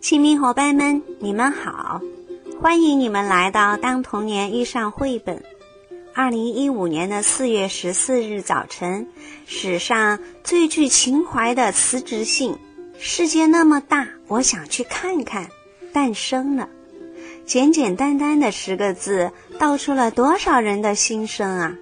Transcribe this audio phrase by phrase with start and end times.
[0.00, 2.00] 亲密伙伴们，你们好！
[2.58, 5.36] 欢迎你们来到《当童年遇上绘本》。
[6.14, 9.06] 二零一五年的四月十四日早晨，
[9.44, 12.56] 史上最具情怀的辞职信
[12.98, 15.50] “世界那么大，我想去看看”
[15.92, 16.66] 诞生了。
[17.44, 21.76] 简简单单的十个字，道出了多少人的心声啊！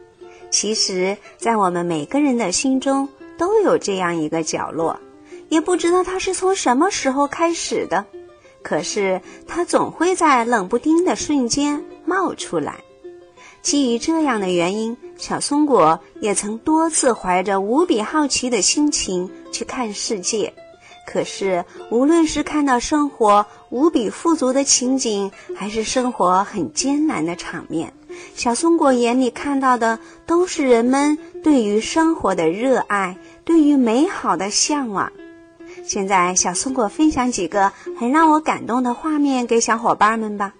[0.50, 3.08] 其实，在我们每个人的心中，
[3.38, 4.98] 都有这样一个角落。
[5.50, 8.04] 也不知道它是从什么时候开始的，
[8.62, 12.76] 可是它总会在冷不丁的瞬间冒出来。
[13.60, 20.54] 基于这样的原因，小松果也曾多次怀着无比好奇的心情去看世界。
[21.06, 27.94] 可是，无论是看到生活无比富足的情景，还是生活很艰难的场面，
[28.34, 35.10] 小松果眼里看到的都是人们对于生活的热爱，对于美好的向往。
[35.88, 40.52] 现在，小松果分享几个很让我感动的画面给小伙伴们吧。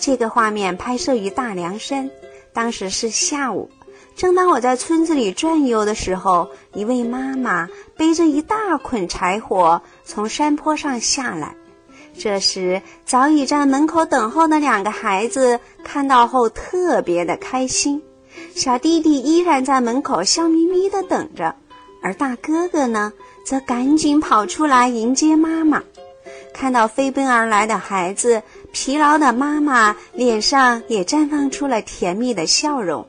[0.00, 2.10] 这个画面拍摄于大凉山，
[2.52, 3.70] 当时是下午。
[4.16, 11.54] 正当我在村子里转悠的时候，一位妈妈背着一大捆柴火从山坡上下来。
[12.18, 18.02] 这时，早已在门口等候的两个孩子看到后特别的开心。
[18.56, 21.54] 小弟弟依然在门口笑眯眯地等着，
[22.02, 23.12] 而大哥哥呢？
[23.44, 25.82] 则赶紧跑出来迎接妈妈，
[26.52, 28.42] 看到飞奔而来的孩子，
[28.72, 33.06] 疲劳的妈妈脸上也绽放出了甜蜜的笑容。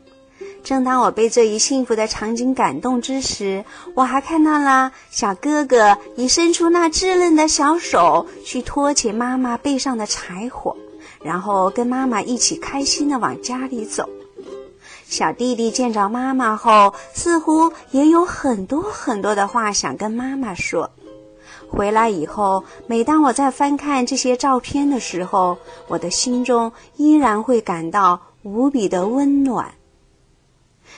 [0.63, 3.63] 正当我被这一幸福的场景感动之时，
[3.93, 10.75] 我还看到了小哥哥已伸出那稚嫩的小手去托起妈妈背上的柴火，
[11.23, 14.09] 然后跟妈妈一起开心地往家里走。
[15.07, 20.89] 小弟弟见着妈妈后，似乎也有很多很多的话想跟妈妈说。
[21.69, 25.57] 回来以后，每当我在翻看这些照片的时候，
[25.87, 29.73] 我的心中依然会感到无比的温暖。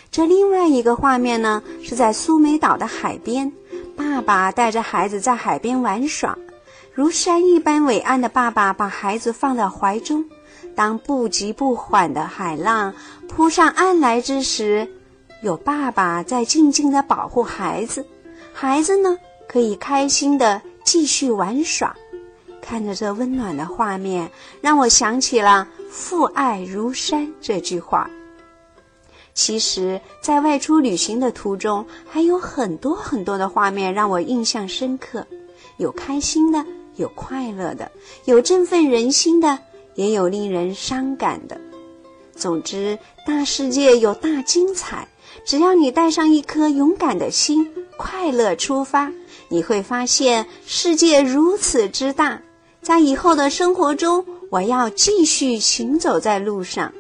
[0.10, 3.52] 这另外一个画面呢，是在苏梅岛的海边，
[3.96, 6.38] 爸爸带着孩子在海边玩耍，
[6.94, 10.24] 如山一般伟岸的爸爸把孩子放在怀中。
[10.78, 12.94] 当不急不缓的海浪
[13.28, 14.88] 扑上岸来之时，
[15.42, 18.06] 有爸爸在静静地保护孩子，
[18.54, 19.18] 孩子呢
[19.50, 21.96] 可以开心地继续玩耍。
[22.62, 24.30] 看着这温暖的画面，
[24.62, 28.08] 让我想起了“父爱如山”这句话。
[29.34, 35.26] 其实，在外出旅行的途中，还有很多很多的画面让我印象深刻，
[35.78, 36.64] 有开心的，
[36.98, 37.92] 有快乐的，
[38.26, 39.58] 有振奋人心的。
[39.98, 41.60] 也有令人伤感的。
[42.34, 45.06] 总之，大世界有大精彩。
[45.44, 49.12] 只要你带上一颗勇敢的心，快乐出发，
[49.50, 52.42] 你会发现世界如此之大。
[52.82, 56.94] 在以后的生活中，我要继续行走在路上。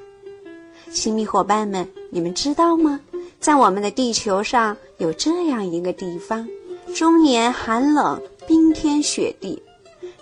[0.91, 2.99] 亲密伙伴们，你们知道吗？
[3.39, 6.47] 在我们的地球上有这样一个地方，
[6.95, 9.61] 终年寒冷，冰天雪地，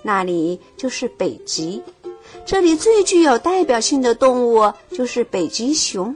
[0.03, 1.81] 那里就是北极。
[2.45, 6.16] 这里最具有代表性的动物就是北极熊，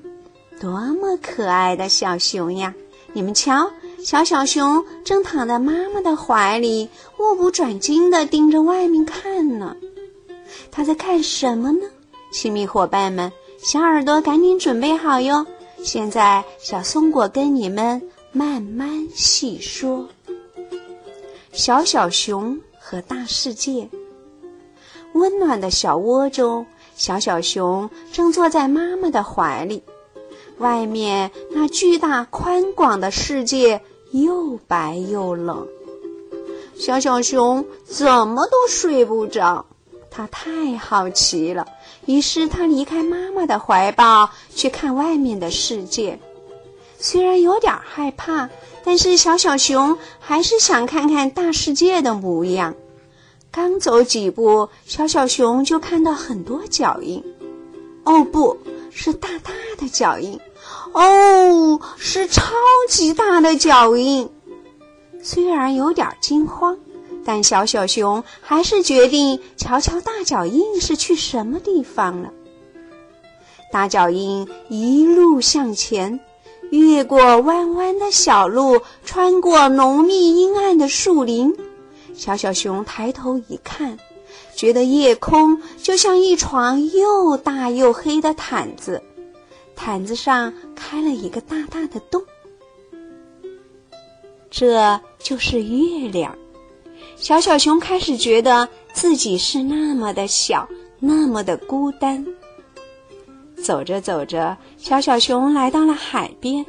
[0.61, 2.75] 多么可爱的小熊呀！
[3.13, 3.71] 你们瞧，
[4.05, 6.87] 小小熊正躺在妈妈的怀里，
[7.17, 9.75] 目不转睛地盯着外面看呢。
[10.69, 11.87] 它在看什么呢？
[12.31, 15.47] 亲密伙伴们，小耳朵赶紧准备好哟！
[15.83, 17.99] 现在，小松果跟你们
[18.31, 20.07] 慢慢细说。
[21.51, 23.89] 小小熊和大世界。
[25.13, 26.65] 温暖的小窝中，
[26.95, 29.83] 小小熊正坐在妈妈的怀里。
[30.57, 33.81] 外面那巨大宽广的世界
[34.11, 35.67] 又白又冷，
[36.75, 39.65] 小小熊怎么都睡不着。
[40.11, 41.65] 它太好奇了，
[42.05, 46.19] 于是它离开妈妈的怀抱，去看外面的世界。
[46.97, 48.49] 虽然有点害怕，
[48.83, 52.75] 但是小小熊还是想看看大世界的模样。
[53.51, 57.23] 刚走几步，小小熊就看到很多脚印。
[58.03, 58.57] 哦，不
[58.91, 60.39] 是大大的脚印，
[60.93, 62.43] 哦，是超
[62.87, 64.29] 级大的脚印。
[65.21, 66.77] 虽然有点惊慌，
[67.25, 72.31] 但小小熊还是决定瞧瞧大脚印是去什么地方了。
[73.71, 76.19] 大脚印一路向前，
[76.71, 81.55] 越过弯弯的小路，穿过浓密阴暗的树林。
[82.19, 83.97] 小小熊抬头一看，
[84.53, 89.01] 觉得夜空就像一床又大又黑的毯子，
[89.73, 92.21] 毯子上开了一个大大的洞，
[94.51, 96.37] 这就是月亮。
[97.15, 100.67] 小小熊开始觉得自己是那么的小，
[100.99, 102.25] 那么的孤单。
[103.63, 106.65] 走着走着，小小熊来到了海边，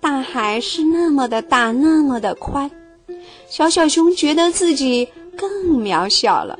[0.00, 2.68] 大海是那么的大，那么的宽，
[3.48, 5.50] 小小熊觉得自己更
[5.80, 6.58] 渺小了。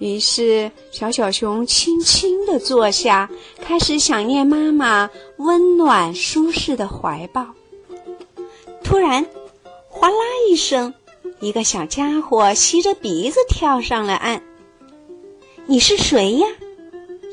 [0.00, 3.30] 于是，小小熊轻轻地坐下，
[3.60, 7.46] 开始想念妈妈温暖舒适的怀抱。
[8.82, 9.24] 突然，
[9.88, 10.16] 哗啦
[10.48, 10.92] 一声，
[11.38, 14.42] 一个小家伙吸着鼻子跳上了岸。
[15.66, 16.46] “你是谁呀？”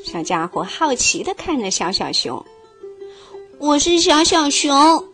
[0.04, 2.44] 小家伙好奇地看着小小熊。
[3.58, 5.04] “我是小小熊。”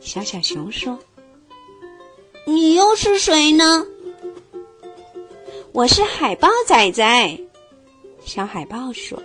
[0.00, 0.98] 小小熊说。
[2.48, 3.86] “你又是谁呢？”
[5.72, 7.40] 我是海豹仔仔，
[8.24, 9.22] 小海豹说：“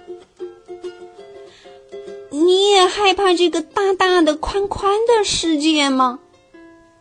[2.29, 6.19] 你也害怕这个大大的、宽宽的世界吗？”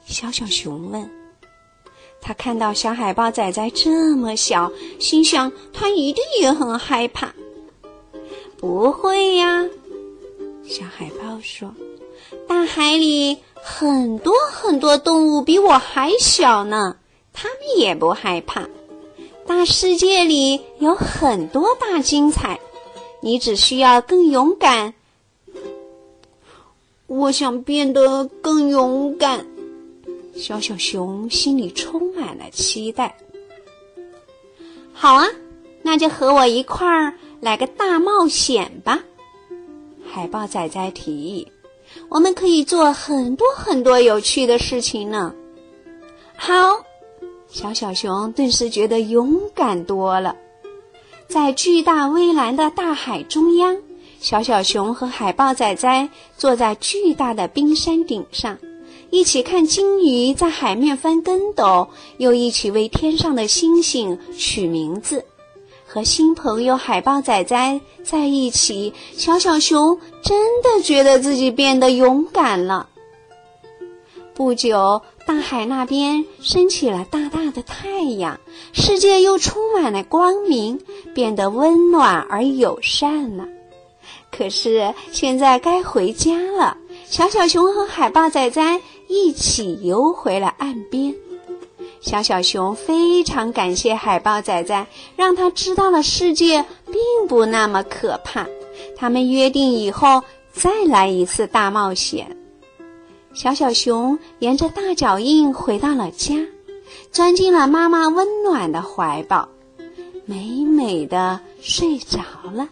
[0.07, 1.11] 小小熊问。
[2.21, 4.71] 他看到小海豹仔仔这么小，
[5.01, 7.35] 心想他一定也很害怕。
[8.57, 9.69] 不会呀，
[10.63, 11.75] 小海豹说
[12.53, 16.99] ：“大海里很多很多动物比我还小呢，
[17.33, 18.69] 它们也不害怕。”
[19.49, 22.61] 大世界里有很多大精彩，
[23.23, 24.93] 你只需要更勇敢。
[27.07, 29.47] 我想变得更勇敢。
[30.37, 33.17] 小小熊心里充满了期待。
[34.93, 35.27] 好啊，
[35.81, 39.03] 那就和我一块儿来个大冒险吧！
[40.07, 41.51] 海豹仔仔提议
[42.13, 45.35] ：“我们可以做很多很多有趣的事情呢。”
[46.37, 46.85] 好。
[47.49, 50.37] 小小熊顿时觉得勇敢多了。
[51.29, 53.77] 在巨大蔚蓝的大海中央，
[54.21, 58.57] 小小熊和海豹仔仔坐在巨大的冰山顶上，
[59.11, 65.27] 一起看鲸鱼在海面翻跟斗，又一起为天上的星星取名字。
[65.93, 72.89] 和新朋友海豹仔仔在一起，小小熊真的觉得自己变得勇敢了。
[74.33, 75.03] 不久。
[75.25, 78.41] 大海那边升起了大大的太阳，
[78.73, 80.81] 世界又充满了光明，
[81.15, 83.47] 变得温暖而友善了。
[84.33, 91.15] 可是现在该回家了，小小熊和海豹仔仔一起游回了岸边。
[92.03, 98.47] 小小熊非常感谢海豹仔仔，让他知道了世界并不那么可怕。
[98.97, 100.23] 他们约定以后
[100.53, 102.37] 再来一次大冒险。
[103.33, 106.35] 小小熊沿着大脚印回到了家，
[107.13, 109.49] 钻进了妈妈温暖的怀抱，
[110.27, 112.19] 美美的睡着
[112.53, 112.69] 了。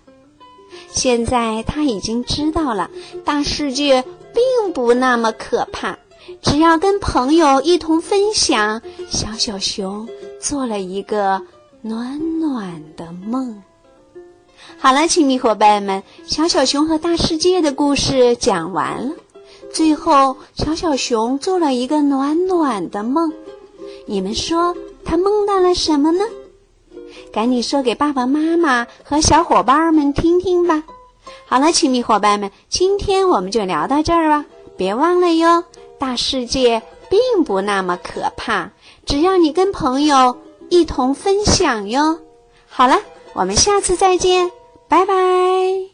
[0.88, 2.90] 现在他已经知道了，
[3.24, 4.04] 大世界
[4.34, 5.96] 并不那么可怕，
[6.42, 8.82] 只要跟朋友一同分享。
[9.08, 10.08] 小小熊
[10.40, 11.42] 做了一个
[11.82, 13.62] 暖暖的梦。
[14.78, 19.14] 好了，亲密伙伴们，小小熊和大世界的故事讲完了。
[19.72, 23.32] 最后，小小熊做了一个暖暖的梦。
[24.06, 26.24] 你们说他梦到了什么呢？
[27.32, 30.82] 赶紧说给爸爸妈妈和小伙伴们听听吧。
[31.46, 34.44] 好了，亲密伙伴们，今天我们就聊到这儿吧。
[34.76, 35.64] 别忘了哟，
[36.00, 38.70] 大世界并不那么可怕，
[39.04, 40.38] 只要你跟朋友
[40.70, 42.18] 一同分享哟。
[42.66, 42.96] 好了，
[43.34, 44.50] 我们下次再见，
[44.88, 45.89] 拜拜。